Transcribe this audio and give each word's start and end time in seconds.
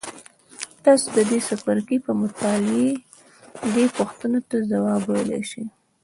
تاسې 0.83 1.07
د 1.15 1.17
دې 1.29 1.39
څپرکي 1.47 1.97
په 2.05 2.11
مطالعې 2.21 2.91
دې 3.73 3.85
پوښتنو 3.97 4.39
ته 4.49 4.55
ځواب 4.71 5.01
ویلای 5.11 5.43
شئ. 5.49 5.63